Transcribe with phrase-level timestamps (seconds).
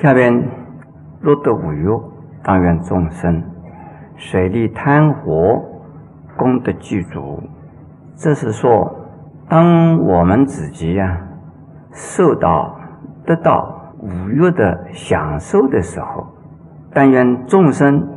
[0.00, 0.48] 下边
[1.20, 1.86] 若得无欲，
[2.42, 3.42] 当愿众生
[4.16, 5.62] 水利贪活，
[6.38, 7.38] 功德具足。
[8.16, 8.96] 这是说，
[9.46, 11.20] 当我们自己呀
[11.92, 12.74] 受到
[13.26, 16.26] 得到五欲的享受的时候，
[16.94, 18.08] 但愿众生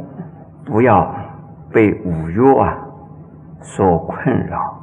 [0.66, 1.14] 不要
[1.74, 2.78] 被五欲啊
[3.60, 4.80] 所困扰。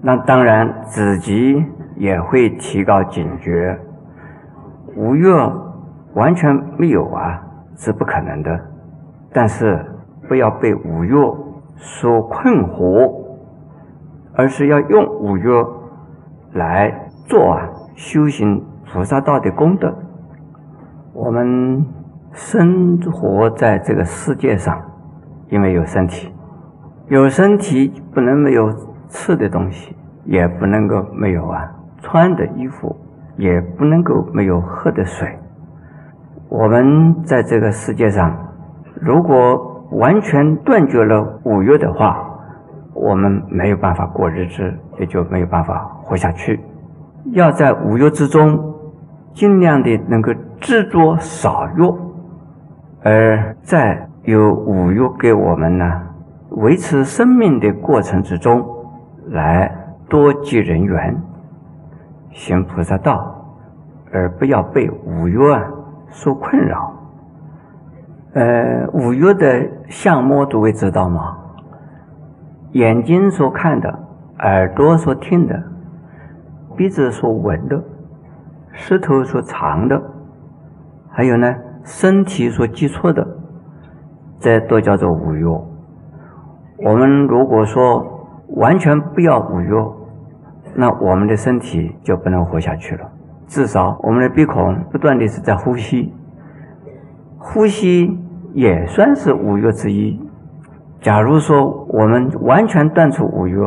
[0.00, 1.64] 那当然自己
[1.94, 3.78] 也会提高警觉。
[4.96, 5.28] 五欲
[6.14, 7.42] 完全没有啊，
[7.76, 8.60] 是不可能的。
[9.32, 9.84] 但是
[10.28, 11.12] 不要被五欲
[11.76, 13.12] 所困惑，
[14.34, 15.48] 而是要用五欲
[16.52, 19.94] 来做啊修行菩萨道的功德。
[21.14, 21.84] 我们
[22.32, 24.80] 生活在这个世界上，
[25.48, 26.32] 因为有身体，
[27.08, 28.70] 有身体不能没有
[29.08, 32.94] 吃的东西，也不能够没有啊穿的衣服。
[33.38, 35.26] 也不能够没有喝的水。
[36.54, 38.30] 我们在这个世界上，
[39.00, 42.22] 如果完全断绝了五欲的话，
[42.92, 46.60] 我们没有办法过日子，也就没有办法活下去。
[47.30, 48.74] 要在五欲之中，
[49.32, 51.90] 尽量的能够制作少欲，
[53.02, 56.02] 而在有五欲给我们呢
[56.50, 58.62] 维持生命的过程之中，
[59.30, 59.74] 来
[60.06, 61.16] 多积人缘。
[62.32, 63.42] 行菩萨道，
[64.12, 65.62] 而不要被五欲啊
[66.12, 66.92] 所困扰。
[68.34, 71.36] 呃，五欲的相貌诸位知道吗？
[72.72, 73.98] 眼睛所看的，
[74.38, 75.62] 耳朵所听的，
[76.76, 77.82] 鼻子所闻的，
[78.72, 80.00] 舌头所尝的，
[81.10, 83.26] 还有呢，身体所接触的，
[84.38, 85.44] 这都叫做五欲。
[85.44, 88.02] 我们如果说
[88.56, 89.74] 完全不要五欲，
[90.74, 93.06] 那我们的身体就不能活下去了。
[93.52, 96.10] 至少我们的鼻孔不断的是在呼吸，
[97.36, 98.18] 呼吸
[98.54, 100.18] 也算是五欲之一。
[101.02, 103.60] 假如说我们完全断除五欲，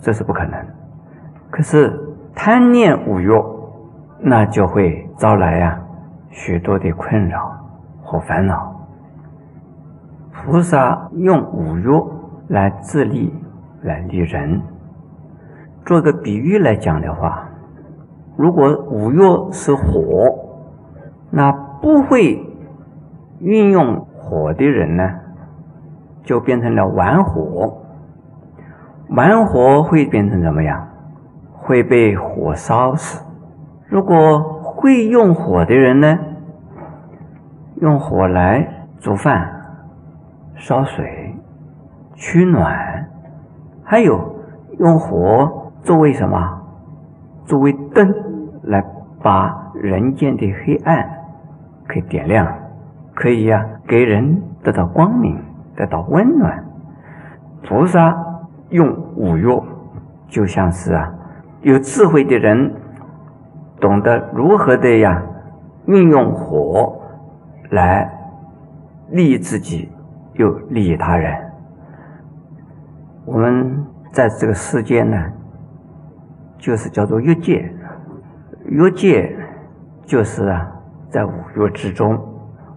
[0.00, 0.52] 这是不可能。
[1.50, 1.92] 可是
[2.32, 3.28] 贪念五欲，
[4.20, 5.80] 那就会招来呀
[6.30, 7.50] 许多的困扰
[8.04, 8.72] 和烦恼。
[10.32, 11.88] 菩萨用五欲
[12.46, 13.34] 来自利，
[13.82, 14.62] 来利人。
[15.84, 17.43] 做个比喻来讲的话，
[18.36, 20.34] 如果五欲是火，
[21.30, 22.44] 那不会
[23.38, 25.20] 运用火的人呢，
[26.24, 27.80] 就变成了玩火。
[29.10, 30.88] 玩火会变成怎么样？
[31.52, 33.24] 会被火烧死。
[33.86, 36.18] 如果会用火的人呢，
[37.76, 39.48] 用火来煮饭、
[40.56, 41.36] 烧水、
[42.14, 43.08] 取暖，
[43.84, 44.34] 还有
[44.78, 45.70] 用火。
[45.82, 46.62] 作为什么？
[47.46, 48.14] 作为灯
[48.62, 48.82] 来
[49.22, 51.06] 把人间的黑暗
[51.88, 52.46] 给点亮，
[53.14, 55.38] 可以呀，给人得到光明，
[55.76, 56.64] 得到温暖。
[57.66, 58.16] 菩萨
[58.70, 59.62] 用五欲，
[60.28, 61.12] 就像是啊，
[61.60, 62.74] 有智慧的人
[63.78, 65.22] 懂得如何的呀，
[65.86, 66.98] 运用火
[67.70, 68.10] 来
[69.10, 69.90] 利益自己，
[70.34, 71.36] 又利益他人。
[73.26, 75.16] 我们在这个世间呢。
[76.64, 77.70] 就是叫做欲界，
[78.64, 79.36] 欲界
[80.06, 80.66] 就是啊，
[81.10, 82.18] 在五欲之中，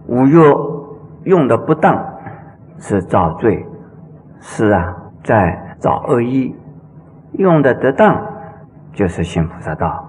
[0.06, 0.36] 五欲
[1.24, 1.98] 用的不当
[2.78, 3.64] 是造罪，
[4.40, 4.94] 是啊，
[5.24, 6.54] 在造恶意；
[7.32, 8.14] 用的得当
[8.92, 10.04] 就是行菩萨道。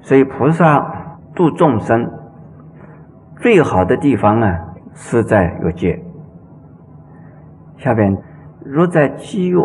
[0.00, 2.08] 所以菩萨度众生
[3.40, 4.60] 最好的地方啊，
[4.92, 6.00] 是在欲界。
[7.78, 8.16] 下边
[8.64, 9.58] 若在积欲，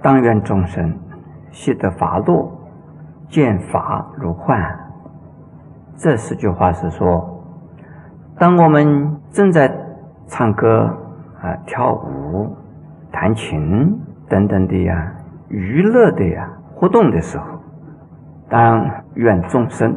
[0.00, 0.96] 当愿众生
[1.50, 2.61] 悉得法乐。
[3.32, 4.62] 见法如幻，
[5.96, 7.42] 这四句话是说，
[8.38, 9.74] 当我们正在
[10.26, 10.84] 唱歌
[11.40, 12.54] 啊、跳舞、
[13.10, 13.98] 弹琴
[14.28, 15.14] 等等的呀
[15.48, 17.46] 娱乐的呀活动的时候，
[18.50, 19.96] 当愿众生，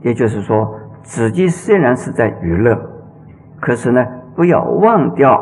[0.00, 2.80] 也就是说，自己虽然是在娱乐，
[3.60, 4.02] 可是呢，
[4.34, 5.38] 不要忘掉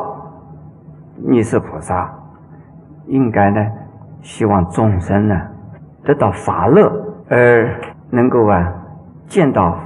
[1.15, 2.13] 你是菩萨，
[3.07, 3.65] 应该呢，
[4.21, 5.54] 希望众生呢。
[6.05, 6.91] 得到法乐，
[7.29, 7.81] 而
[8.11, 8.71] 能够啊
[9.27, 9.77] 见到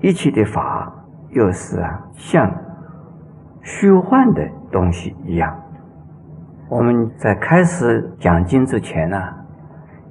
[0.00, 0.90] 一切的法，
[1.30, 2.50] 又是啊像
[3.62, 4.42] 虚幻的
[4.72, 5.54] 东西一样。
[6.68, 9.22] 我们在开始讲经之前呢，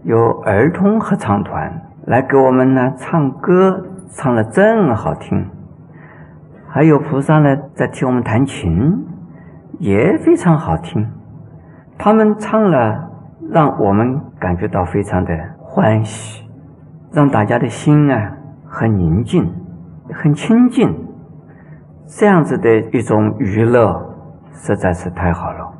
[0.04, 5.50] 有儿童合唱团来给我们呢唱歌，唱的真好听。
[6.70, 9.06] 还有菩萨呢在替我们弹琴，
[9.80, 11.10] 也非常好听。
[11.98, 13.10] 他们唱了，
[13.50, 15.55] 让我们感觉到非常的。
[15.75, 16.42] 欢喜，
[17.12, 18.31] 让大家的心啊
[18.66, 19.54] 很宁静，
[20.13, 20.89] 很清净，
[22.07, 23.94] 这样子的一种娱乐，
[24.54, 25.74] 实在是太好了。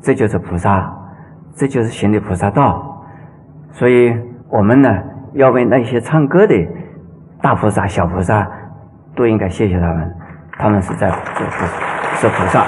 [0.00, 0.90] 这就是菩萨，
[1.54, 3.04] 这就是行的菩萨道。
[3.72, 4.10] 所以，
[4.48, 4.88] 我们呢，
[5.34, 6.54] 要为那些唱歌的
[7.42, 8.50] 大菩萨、小菩萨，
[9.14, 10.14] 都应该谢谢他们。
[10.58, 11.66] 他们是在是
[12.14, 12.64] 是菩萨。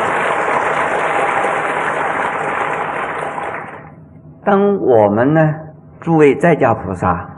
[4.45, 5.55] 当我们呢，
[6.01, 7.29] 诸位在家菩萨，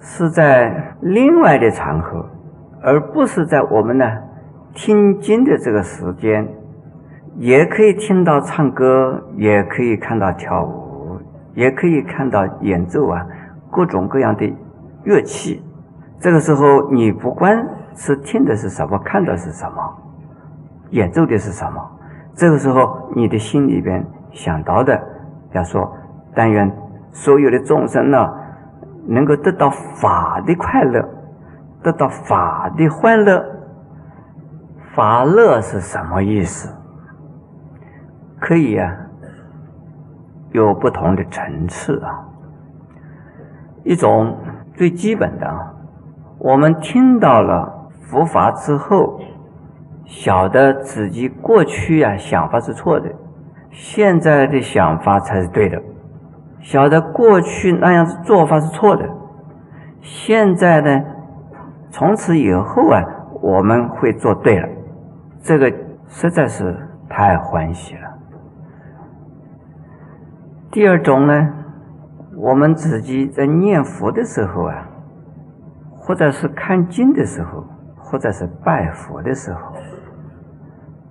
[0.00, 2.24] 是在另外的场合，
[2.82, 4.06] 而不是在我们呢
[4.72, 6.48] 听经的这个时间，
[7.36, 11.18] 也可以听到唱歌，也可以看到跳舞，
[11.54, 13.26] 也可以看到演奏啊，
[13.70, 14.50] 各种各样的
[15.04, 15.62] 乐器。
[16.18, 19.82] 这个时候，你不管是听的是什么，看的是什么，
[20.90, 21.90] 演奏的是什么，
[22.34, 24.98] 这个时候你的心里边想到的，
[25.52, 25.90] 要说。
[26.32, 26.70] 但愿
[27.12, 28.32] 所有的众生呢，
[29.06, 31.08] 能够得到法的快乐，
[31.82, 33.44] 得到法的欢乐。
[34.94, 36.74] 法乐是什么意思？
[38.40, 38.96] 可以啊，
[40.52, 42.26] 有不同的层次啊。
[43.84, 44.36] 一种
[44.74, 45.74] 最基本的啊，
[46.38, 49.20] 我们听到了佛法之后，
[50.04, 53.10] 晓得自己过去啊想法是错的，
[53.70, 55.80] 现在的想法才是对的。
[56.60, 59.08] 晓得过去那样子做法是错的，
[60.00, 61.02] 现在呢，
[61.90, 63.02] 从此以后啊，
[63.40, 64.68] 我们会做对了，
[65.42, 65.72] 这个
[66.06, 66.76] 实在是
[67.08, 68.00] 太欢喜了。
[70.70, 71.50] 第二种呢，
[72.36, 74.86] 我们自己在念佛的时候啊，
[75.96, 77.64] 或者是看经的时候，
[77.96, 79.60] 或者是拜佛的时候，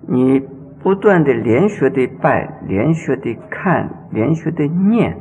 [0.08, 0.40] 你
[0.82, 5.16] 不断的连续的拜，连续的看，连续的念。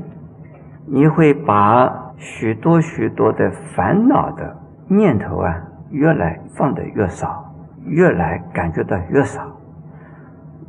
[0.92, 4.58] 你会把许多许多的烦恼的
[4.88, 5.56] 念头啊，
[5.92, 7.54] 越来放得越少，
[7.86, 9.48] 越来感觉到越少。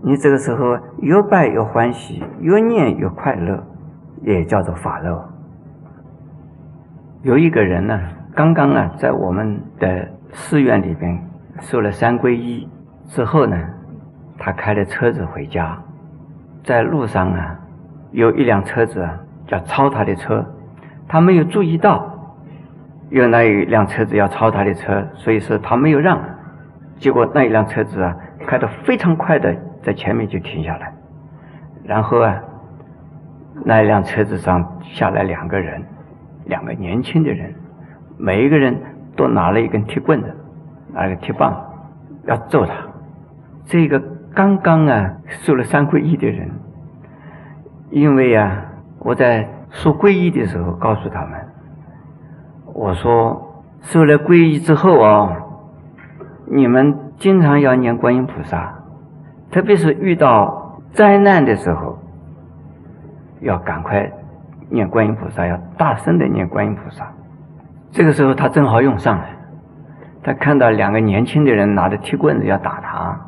[0.03, 3.65] 你这个时候越拜越欢喜，越念越快乐，
[4.23, 5.27] 也叫做法乐。
[7.23, 7.99] 有一个人呢，
[8.35, 11.19] 刚刚啊，在我们的寺院里边
[11.61, 12.69] 受了三皈依
[13.07, 13.57] 之后呢，
[14.37, 15.83] 他开着车子回家，
[16.63, 17.59] 在路上啊，
[18.13, 19.19] 有一辆车子啊。
[19.51, 20.47] 要超他的车，
[21.07, 22.09] 他没有注意到
[23.11, 26.21] 有那一辆车子要超他的车，所以说他没有让，
[26.99, 28.17] 结果那一辆车子啊
[28.47, 29.53] 开得非常快的
[29.83, 30.93] 在前面就停下来，
[31.85, 32.41] 然后啊
[33.65, 35.83] 那一辆车子上下来两个人，
[36.45, 37.53] 两个年轻的人，
[38.17, 38.81] 每一个人
[39.17, 40.33] 都拿了一根铁棍子，
[40.93, 41.61] 拿了个铁棒
[42.27, 42.73] 要揍他，
[43.65, 44.01] 这个
[44.33, 46.49] 刚刚啊受了三皈依的人，
[47.91, 48.67] 因为啊。
[49.03, 51.31] 我在说皈依的时候，告诉他们
[52.75, 55.37] ：“我说受了皈依之后啊，
[56.47, 58.75] 你们经常要念观音菩萨，
[59.51, 61.99] 特别是遇到灾难的时候，
[63.41, 64.13] 要赶快
[64.69, 67.11] 念观音菩萨，要大声的念观音菩萨。
[67.91, 69.25] 这个时候他正好用上了，
[70.23, 73.19] 他看到两个年轻的人拿着铁棍子要打他，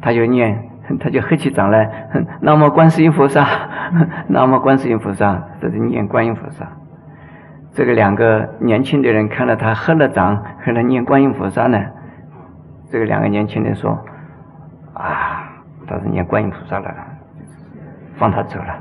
[0.00, 0.62] 他就念。”
[1.00, 2.08] 他就合起掌来，
[2.40, 3.44] 那么观世音菩萨，
[4.28, 6.64] 那么观世音菩萨，这是念观音菩萨。
[7.72, 11.84] 这个两个年轻的人看到他合了掌，和他念观音菩萨呢，
[12.88, 13.98] 这个两个年轻人说
[14.94, 15.50] ：“啊，
[15.88, 16.94] 他是念观音菩萨了，
[18.14, 18.78] 放他走了，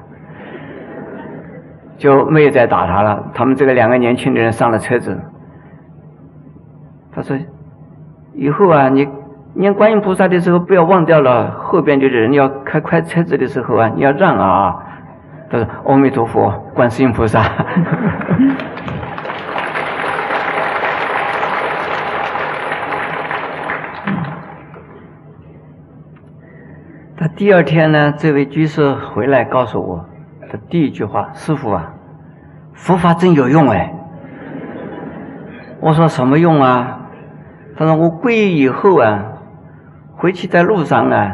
[1.97, 5.19] 就没有再打他了。”他们这个两个年轻的人上了车子，
[7.11, 7.35] 他说
[8.35, 9.07] ：“以后啊，你。”
[9.57, 14.75] 念观音菩萨的时候，不要忘掉了后边的人要开快车子的时候啊，你要让啊。
[15.49, 17.41] 他说：“阿弥陀佛，观世音菩萨。
[27.15, 30.05] 他第二天呢，这位居士回来告诉我，
[30.51, 31.93] 的第一句话：“师傅啊，
[32.73, 33.93] 佛法真有用哎。”
[35.79, 37.01] 我说：“什么用啊？”
[37.77, 39.25] 他说：“我皈依以后啊。”
[40.25, 41.31] 回去在路上呢，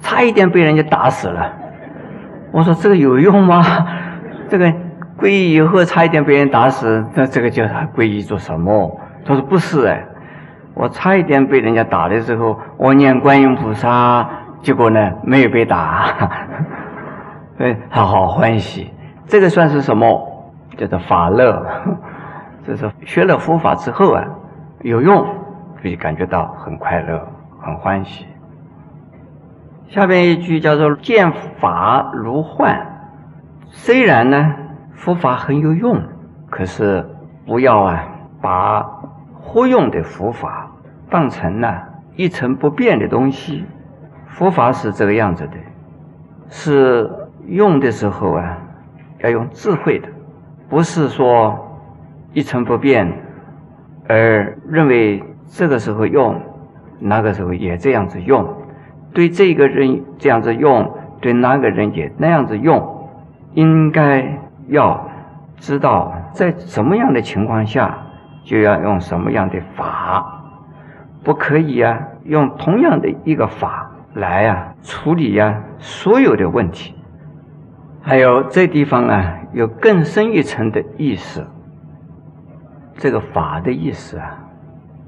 [0.00, 1.48] 差一点被人家打死了。
[2.50, 3.62] 我说这个有用吗？
[4.50, 4.66] 这个
[5.16, 9.00] 皈依以后差一点被人打死，那这个叫他皈依做什么？
[9.24, 10.04] 他说不是哎，
[10.74, 14.28] 我差一点被人家打的时候，我念观音菩萨，
[14.60, 16.12] 结果呢没有被打，
[17.58, 18.92] 哎，他好欢喜。
[19.26, 20.52] 这个算是什么？
[20.76, 21.64] 叫做法乐。
[22.66, 24.24] 这是学了佛法之后啊，
[24.80, 25.24] 有用，
[25.80, 27.24] 可以感觉到很快乐。
[27.66, 28.24] 很欢喜。
[29.88, 32.86] 下边一句叫做“见法如幻”，
[33.70, 34.54] 虽然呢
[34.94, 36.00] 佛法很有用，
[36.48, 37.04] 可是
[37.44, 38.04] 不要啊
[38.40, 38.82] 把
[39.34, 40.70] 忽用的佛法
[41.10, 41.68] 当成呢
[42.14, 43.64] 一成不变的东西。
[44.28, 45.54] 佛法是这个样子的，
[46.48, 47.10] 是
[47.46, 48.58] 用的时候啊，
[49.18, 50.08] 要用智慧的，
[50.68, 51.80] 不是说
[52.32, 53.10] 一成不变，
[54.08, 56.40] 而认为这个时候用，
[56.98, 58.46] 那个时候也这样子用，
[59.12, 63.08] 对这个人这样子用，对那个人也那样子用，
[63.54, 64.38] 应该
[64.68, 65.08] 要
[65.56, 67.98] 知道在什么样的情况下
[68.44, 70.42] 就要用什么样的法，
[71.24, 73.90] 不可以啊，用同样的一个法。
[74.14, 76.94] 来啊，处理呀，所有的问题。
[78.00, 81.46] 还有这地方啊，有更深一层的意思。
[82.94, 84.38] 这个法的意思啊，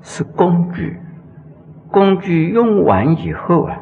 [0.03, 1.01] 是工具。
[1.91, 3.77] 工具用完以后啊，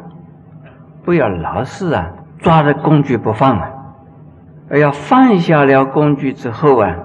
[1.04, 3.70] 不要老是啊抓着工具不放啊，
[4.68, 6.96] 而要放下了工具之后啊，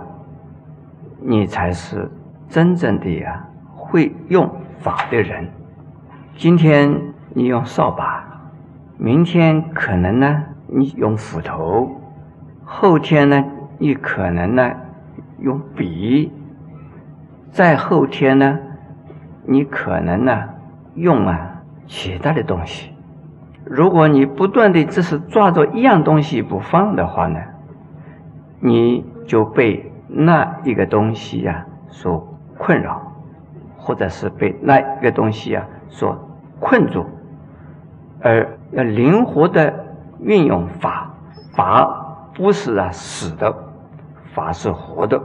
[1.21, 2.09] 你才是
[2.47, 5.49] 真正的呀会用法的人。
[6.35, 7.11] 今天。
[7.33, 8.25] 你用扫把，
[8.97, 11.89] 明天可能呢，你用斧头，
[12.65, 13.41] 后天呢，
[13.77, 14.69] 你可能呢，
[15.39, 16.29] 用笔，
[17.49, 18.59] 再后天呢，
[19.45, 20.43] 你可能呢，
[20.95, 22.91] 用啊其他的东西。
[23.63, 27.39] 如果你不断的只是抓着一样东西不放的话呢，
[28.59, 33.01] 你就被那一个东西呀所困扰，
[33.77, 36.17] 或者是被那一个东西啊所
[36.59, 37.05] 困住。
[38.21, 39.73] 而要灵活的
[40.19, 41.13] 运用法，
[41.53, 43.55] 法不是啊死的，
[44.33, 45.21] 法是活的。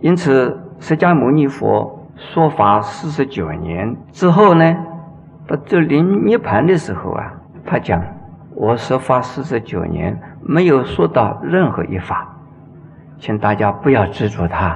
[0.00, 4.76] 因此，释迦牟尼佛说法四十九年之后呢，
[5.46, 7.32] 到这临涅盘的时候啊，
[7.64, 8.02] 他讲
[8.56, 12.36] ：“我说法四十九年，没有说到任何一法，
[13.18, 14.70] 请大家不要执着它。”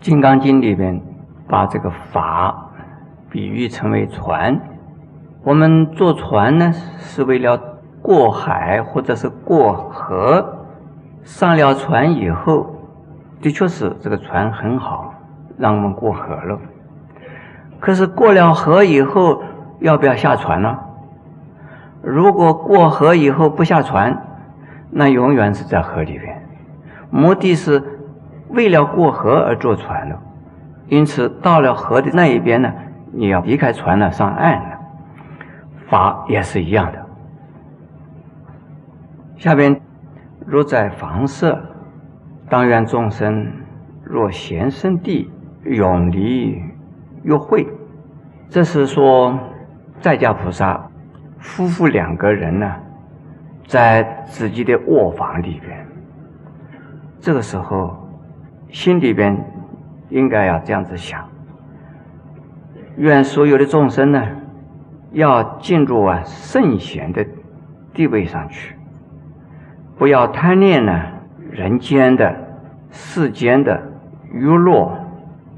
[0.04, 1.00] 《金刚经》里边
[1.48, 2.68] 把这个法。
[3.30, 4.60] 比喻成为船，
[5.42, 7.58] 我们坐船呢，是为了
[8.02, 10.58] 过海或者是过河。
[11.22, 12.71] 上了船以后，
[13.42, 15.12] 的确是这个船很好，
[15.58, 16.58] 让我们过河了。
[17.80, 19.42] 可是过了河以后，
[19.80, 20.78] 要不要下船呢？
[22.00, 24.16] 如果过河以后不下船，
[24.90, 26.40] 那永远是在河里边。
[27.10, 27.82] 目的是
[28.48, 30.16] 为了过河而坐船的，
[30.86, 32.72] 因此到了河的那一边呢。
[33.14, 34.78] 你要离开船了，上岸了，
[35.86, 36.98] 法也是一样的。
[39.36, 39.78] 下边，
[40.46, 41.60] 若在房舍，
[42.52, 43.50] 当愿众生
[44.04, 45.30] 若贤圣地，
[45.64, 46.62] 永离
[47.22, 47.66] 约会。
[48.50, 49.38] 这是说，
[50.02, 50.90] 在家菩萨
[51.38, 52.70] 夫妇两个人呢，
[53.66, 55.86] 在自己的卧房里边，
[57.20, 57.96] 这个时候
[58.68, 59.34] 心里边
[60.10, 61.26] 应该要这样子想。
[62.98, 64.22] 愿所有的众生呢，
[65.12, 67.26] 要进入啊圣贤的
[67.94, 68.76] 地位上去，
[69.96, 70.92] 不要贪恋呢
[71.50, 72.41] 人间的、
[72.92, 73.82] 世间的
[74.30, 74.92] 娱乐，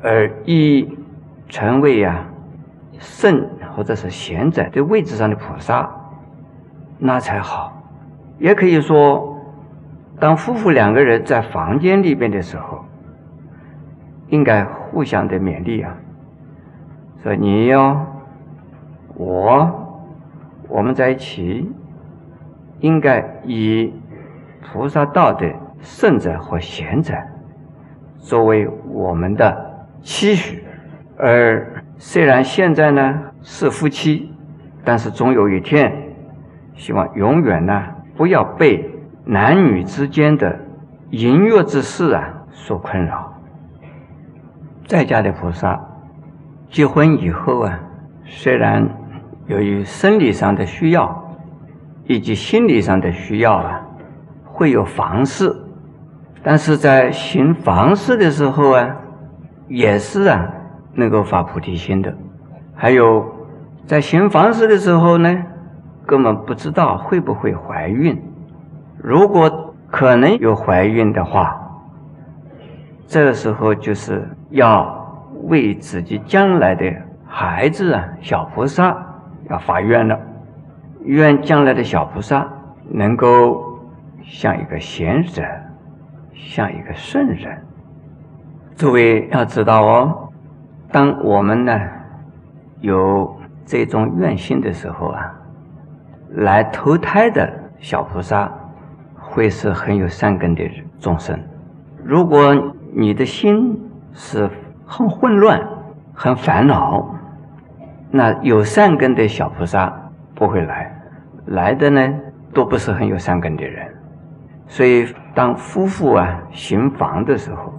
[0.03, 0.97] 而以
[1.49, 2.25] 成为啊
[2.99, 5.91] 圣或者是贤者的位置上的菩萨，
[6.99, 7.83] 那才好。
[8.39, 9.37] 也可以说，
[10.19, 12.85] 当夫妇两个人在房间里边的时候，
[14.29, 15.95] 应该互相的勉励啊。
[17.23, 17.97] 说你哟，
[19.15, 19.99] 我，
[20.69, 21.71] 我们在一起，
[22.81, 23.93] 应该以
[24.63, 25.47] 菩萨道德
[25.85, 27.15] 圣者和贤者
[28.19, 30.65] 作为我们的期许。
[31.17, 34.33] 而虽然现在呢是夫妻，
[34.83, 35.93] 但是总有一天，
[36.75, 37.85] 希望永远呢
[38.17, 38.91] 不要被
[39.25, 40.59] 男女之间的
[41.11, 43.33] 淫欲之事啊所困扰。
[44.89, 45.81] 在家的菩萨。
[46.71, 47.79] 结婚以后啊，
[48.25, 48.89] 虽然
[49.47, 51.37] 由于生理上的需要
[52.09, 53.81] 以及心理上的需要啊，
[54.45, 55.55] 会有房事，
[56.45, 58.97] 但是在行房事的时候啊，
[59.67, 60.49] 也是啊
[60.93, 62.15] 能够发菩提心的。
[62.77, 63.25] 还有
[63.87, 65.43] 在行房事的时候呢，
[66.07, 68.23] 根本不知道会不会怀孕。
[68.99, 71.59] 如果可能有怀孕的话，
[73.09, 75.03] 这个时候就是要。
[75.47, 76.91] 为自己将来的
[77.27, 78.97] 孩子啊，小菩萨
[79.51, 80.19] 要发愿了，
[81.03, 82.49] 愿将来的小菩萨
[82.89, 83.79] 能够
[84.23, 85.43] 像一个贤者，
[86.35, 87.59] 像一个圣人。
[88.77, 90.29] 诸位要知道哦，
[90.91, 91.81] 当我们呢
[92.81, 95.35] 有这种愿心的时候啊，
[96.31, 97.49] 来投胎的
[97.79, 98.51] 小菩萨
[99.17, 101.39] 会是很有善根的众生。
[102.03, 102.55] 如果
[102.93, 103.81] 你的心
[104.13, 104.49] 是，
[104.87, 105.61] 很混乱，
[106.13, 107.09] 很烦恼，
[108.11, 109.93] 那有善根的小菩萨
[110.35, 110.95] 不会来，
[111.47, 112.15] 来的呢
[112.53, 113.87] 都不是很有善根的人。
[114.67, 117.73] 所以，当夫妇啊行房的时候，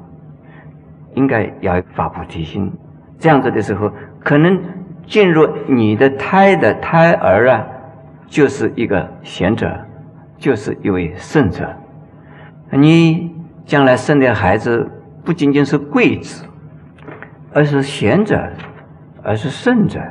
[1.14, 2.72] 应该要发菩提心。
[3.18, 4.60] 这样子的时候，可能
[5.08, 7.66] 进入你的胎的胎儿啊，
[8.28, 9.74] 就是一个贤者，
[10.38, 11.74] 就是一位圣者。
[12.72, 13.34] 你
[13.66, 14.90] 将来生的孩子
[15.24, 16.44] 不仅仅是贵子，
[17.54, 18.50] 而是贤者，
[19.24, 20.02] 而是圣者。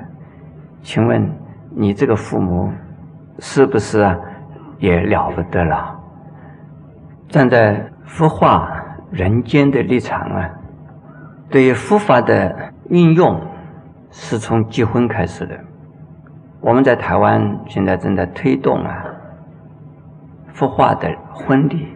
[0.83, 1.31] 请问
[1.71, 2.73] 你这个父母
[3.39, 4.19] 是不是啊
[4.79, 6.01] 也了不得了？
[7.28, 8.71] 站在佛化
[9.11, 10.50] 人间的立场啊，
[11.50, 12.54] 对于佛法的
[12.90, 13.40] 运用
[14.11, 15.59] 是从结婚开始的。
[16.61, 19.04] 我们在台湾现在正在推动啊
[20.52, 21.88] 佛化的婚礼。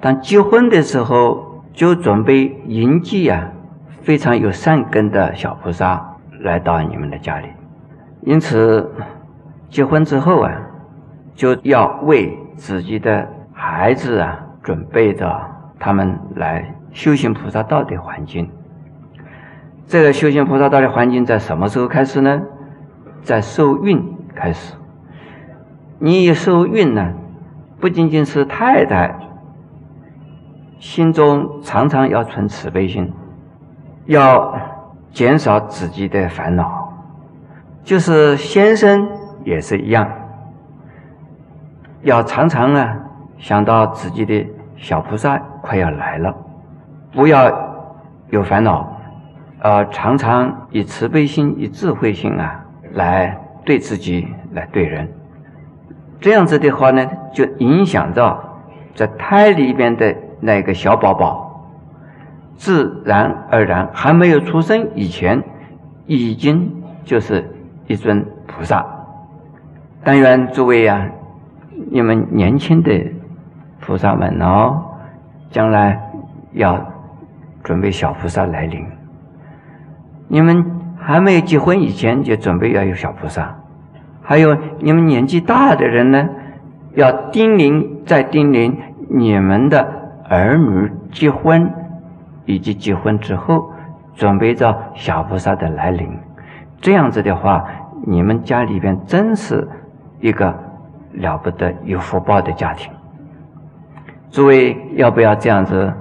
[0.00, 3.50] 当结婚的时候，就准备迎接啊
[4.00, 7.48] 非常有善根的小菩萨来到你们的家里。
[8.22, 8.90] 因此，
[9.68, 10.52] 结婚之后啊，
[11.34, 13.28] 就要为自己的。
[13.52, 15.40] 孩子啊，准备着
[15.78, 18.50] 他们来修行菩萨道的环境。
[19.86, 22.42] 这个修行菩萨道的环境在什么时候开始呢？
[23.22, 24.74] 在受孕开始。
[25.98, 27.12] 你一受孕呢，
[27.78, 29.14] 不仅仅是太太
[30.80, 33.12] 心中常常要存慈悲心，
[34.06, 34.58] 要
[35.12, 36.92] 减少自己的烦恼，
[37.84, 39.08] 就是先生
[39.44, 40.10] 也是一样，
[42.02, 42.96] 要常常啊。
[43.42, 44.46] 想到自己的
[44.76, 46.32] 小菩萨快要来了，
[47.12, 47.52] 不要
[48.30, 48.96] 有烦恼，
[49.58, 55.08] 呃，常常以慈悲心、以智慧心啊，来对自己、来对人。
[56.20, 58.60] 这样子的话呢，就影响到
[58.94, 61.66] 在胎里边的那个小宝宝，
[62.54, 65.42] 自然而然还没有出生以前，
[66.06, 66.72] 已经
[67.04, 67.44] 就是
[67.88, 68.86] 一尊菩萨。
[70.04, 71.08] 但愿诸位啊，
[71.90, 73.04] 你们年轻的。
[73.84, 74.80] 菩萨们哦，
[75.50, 76.00] 将来
[76.52, 76.80] 要
[77.62, 78.86] 准备小菩萨来临。
[80.28, 80.64] 你们
[80.96, 83.54] 还没有结婚以前就准备要有小菩萨，
[84.22, 86.28] 还有你们年纪大的人呢，
[86.94, 88.72] 要叮咛再叮咛
[89.10, 89.86] 你们的
[90.30, 91.70] 儿女结婚
[92.46, 93.70] 以及结婚之后
[94.14, 96.08] 准备着小菩萨的来临。
[96.80, 97.64] 这样子的话，
[98.06, 99.68] 你们家里边真是
[100.20, 100.54] 一个
[101.14, 102.90] 了不得有福报的家庭。
[104.32, 105.92] 诸位要不要这样子？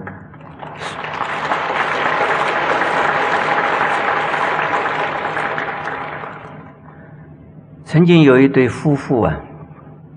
[7.83, 9.35] 曾经有一对夫妇啊，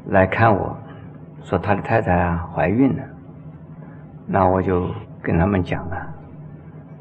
[0.07, 0.77] 来看我，
[1.43, 3.03] 说他的太太啊怀孕了。
[4.29, 4.87] 那我就
[5.21, 6.07] 跟他们讲啊，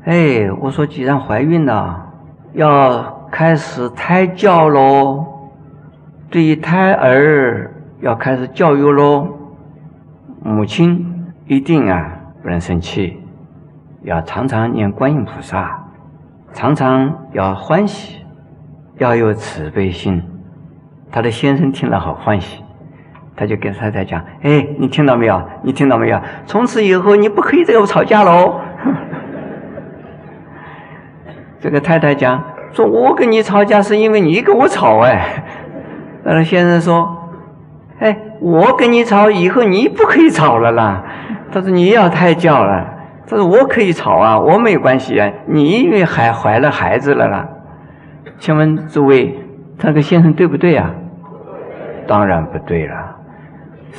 [0.06, 2.12] 哎，我说既然怀孕了，
[2.54, 5.24] 要开始胎教喽，
[6.32, 9.28] 对于胎儿要开始教育喽。
[10.46, 13.18] 母亲一定啊不能生气，
[14.02, 15.86] 要常常念观音菩萨，
[16.52, 18.20] 常常要欢喜，
[18.98, 20.22] 要有慈悲心。
[21.10, 22.62] 他的先生听了好欢喜，
[23.38, 25.42] 他就跟太太讲：“哎，你听到没有？
[25.64, 26.20] 你听到没有？
[26.46, 28.60] 从此以后你不可以再跟我吵架喽。
[31.62, 35.42] ”这个太太讲：“说我跟你吵架是因为你跟我吵哎。”
[36.26, 37.23] 那个先生说。
[38.04, 41.02] 哎，我跟你吵，以后你不可以吵了啦。
[41.54, 42.86] 他说你要胎教了。
[43.26, 45.32] 他说我可以吵啊，我没有关系啊。
[45.48, 47.48] 你因为还怀了孩子了啦。
[48.40, 49.40] 请问诸位，
[49.78, 50.94] 这个先生对不对啊？
[52.06, 53.16] 当然不对了。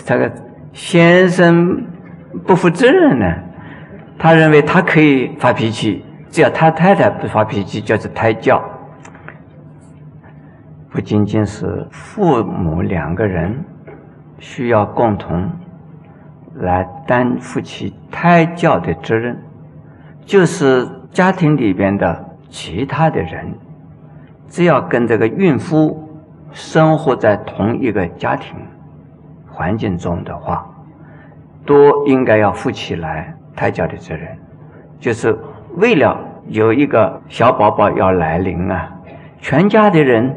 [0.04, 0.30] 这个
[0.74, 1.86] 先生
[2.46, 3.24] 不负责任呢。
[4.18, 8.62] 他认为他可以发脾气，只要他太太不发脾气，叫做胎教。
[10.92, 13.64] 不仅仅是父母两个人。
[14.46, 15.50] 需要共同
[16.56, 19.38] 来担负起胎教的责任，
[20.26, 23.54] 就是家庭里边的其他的人，
[24.46, 26.06] 只要跟这个孕妇
[26.52, 28.54] 生活在同一个家庭
[29.50, 30.68] 环境中的话，
[31.64, 34.28] 都应该要负起来胎教的责任，
[35.00, 35.34] 就是
[35.76, 38.92] 为了有一个小宝宝要来临啊，
[39.40, 40.36] 全家的人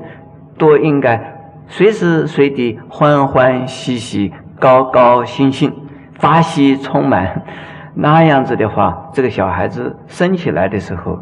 [0.57, 1.36] 都应该。
[1.67, 5.73] 随时随地欢欢喜喜、高高兴兴、
[6.13, 7.43] 发喜充满，
[7.93, 11.19] 那样子的话，这个小孩子生起来的时候，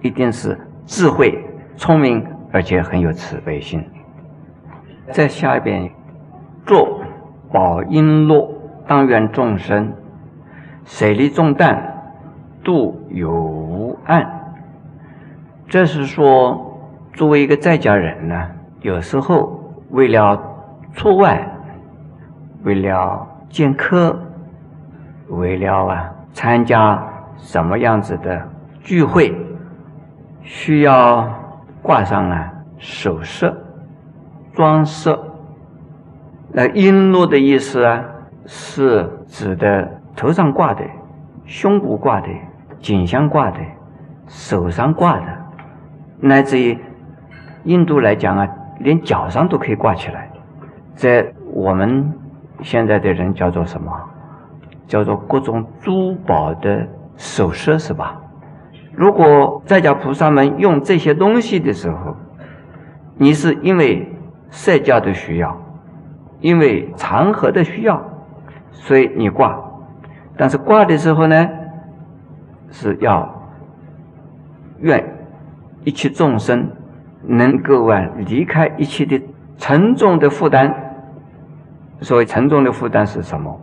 [0.00, 1.44] 一定是智慧、
[1.76, 3.84] 聪明，而且很有慈悲心。
[5.10, 5.90] 在下边，
[6.64, 7.00] 作
[7.52, 8.48] 宝璎珞，
[8.86, 9.92] 当愿众生
[10.84, 11.76] 水利重担，
[12.62, 14.54] 度有无岸。
[15.66, 16.78] 这是说，
[17.14, 18.48] 作为一个在家人呢，
[18.80, 19.57] 有时候
[19.90, 20.38] 为了
[20.92, 21.48] 出外，
[22.62, 24.18] 为了见客，
[25.28, 27.02] 为了啊参加
[27.36, 28.48] 什么样子的
[28.82, 29.34] 聚会，
[30.42, 31.28] 需要
[31.82, 33.52] 挂上啊首饰、
[34.52, 35.16] 装饰。
[36.50, 38.02] 那璎珞的意思啊，
[38.46, 40.82] 是指的头上挂的、
[41.44, 42.28] 胸部挂的、
[42.80, 43.58] 颈项挂的、
[44.26, 45.26] 手上挂的，
[46.20, 46.78] 乃至于
[47.64, 48.48] 印度来讲啊，
[48.80, 50.30] 连脚上都可以挂起来。
[50.94, 52.12] 在我们
[52.62, 53.92] 现在的人叫做什么？
[54.86, 56.86] 叫做各种珠宝的
[57.16, 58.20] 首饰，是吧？
[58.92, 62.16] 如果在家菩萨们用这些东西的时候，
[63.16, 64.10] 你是因为
[64.50, 65.56] 社交的需要。
[66.40, 68.00] 因为长河的需要，
[68.70, 69.58] 所以你挂。
[70.36, 71.48] 但是挂的时候呢，
[72.70, 73.28] 是要
[74.78, 75.04] 愿
[75.82, 76.70] 一切众生
[77.28, 79.22] 能够啊离开一切的
[79.56, 80.74] 沉重的负担。
[82.00, 83.60] 所谓沉重的负担是什么？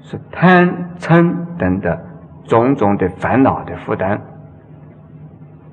[0.00, 1.98] 是贪嗔等的
[2.44, 4.18] 种种的烦恼的负担，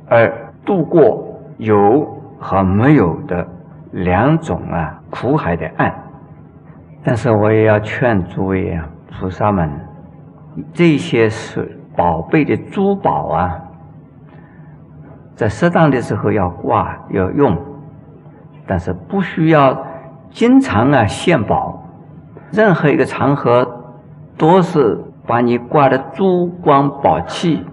[0.10, 0.30] 而
[0.66, 2.06] 度过有
[2.38, 3.48] 和没有的
[3.92, 5.94] 两种啊苦海的岸。
[7.02, 9.70] 但是我也要劝诸位啊，菩萨们，
[10.74, 13.62] 这些是宝贝的珠宝啊，
[15.36, 17.58] 在适当的时候要挂要用，
[18.66, 19.86] 但是不需要
[20.30, 21.84] 经常啊献宝。
[22.52, 23.84] 任何一个场合
[24.38, 27.66] 都是把你挂的珠光宝气，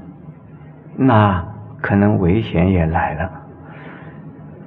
[0.97, 1.45] 那
[1.81, 3.31] 可能危险也来了。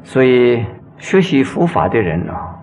[0.04, 0.66] 所以
[0.98, 2.56] 学习佛法的人啊，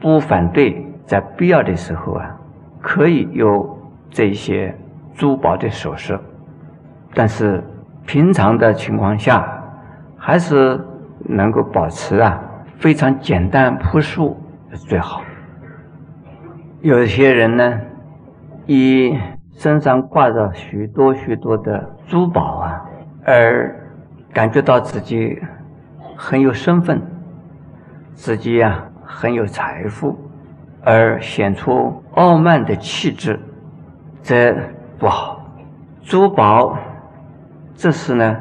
[0.00, 0.82] 不反对。
[1.06, 2.36] 在必要的时候啊，
[2.80, 3.78] 可以有
[4.10, 4.76] 这些
[5.14, 6.18] 珠宝的首饰，
[7.14, 7.62] 但是
[8.04, 9.55] 平常的情况下，
[10.26, 10.84] 还是
[11.20, 12.42] 能够保持啊
[12.78, 14.36] 非常简单朴素
[14.88, 15.22] 最好。
[16.80, 17.80] 有些人呢，
[18.66, 19.16] 以
[19.52, 22.84] 身上挂着许多许多的珠宝啊，
[23.24, 23.72] 而
[24.32, 25.40] 感觉到自己
[26.16, 27.00] 很有身份，
[28.12, 30.18] 自己呀很有财富。
[30.82, 33.38] 而显出傲慢的气质，
[34.24, 34.56] 这
[34.98, 35.40] 不好。
[36.02, 36.76] 珠宝，
[37.76, 38.36] 这是呢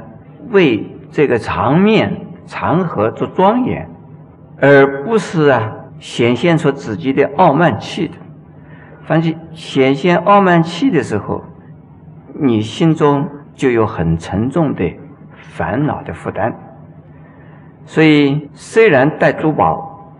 [0.50, 0.84] 为
[1.16, 3.90] 这个场面场合做庄严，
[4.60, 8.16] 而不是啊显现出自己的傲慢气的。
[9.06, 11.42] 凡是显现傲慢气的时候，
[12.34, 14.94] 你心中就有很沉重的
[15.38, 16.54] 烦恼的负担。
[17.86, 20.12] 所以，虽然戴珠宝，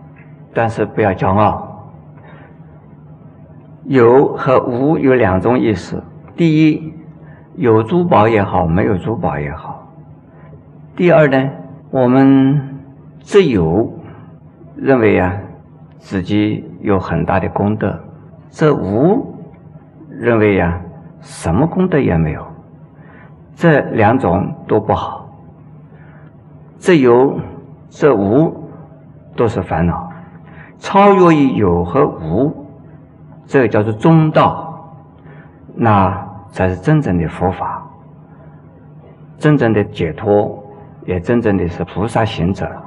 [0.54, 1.92] 但是不要骄傲。
[3.84, 6.02] 有和无有两种意思。
[6.34, 6.94] 第一，
[7.56, 9.75] 有珠宝也好，没有珠宝也好。
[10.96, 11.50] 第二呢，
[11.90, 12.80] 我们
[13.20, 13.92] 只有
[14.76, 15.36] 认为啊，
[15.98, 17.90] 自己有很大的功德；
[18.48, 19.34] 这无
[20.08, 20.80] 认为呀，
[21.20, 22.42] 什么功德也没有。
[23.54, 25.28] 这两种都不好。
[26.78, 27.38] 这有、
[27.90, 28.70] 这无
[29.36, 30.10] 都是烦恼。
[30.78, 32.66] 超越于有和无。
[33.44, 34.96] 这个叫做中道，
[35.74, 37.86] 那才是真正的佛法，
[39.38, 40.65] 真正的解脱，
[41.06, 42.85] 也真正的是菩萨行者。